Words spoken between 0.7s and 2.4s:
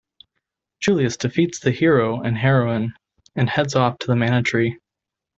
Julius defeats the hero and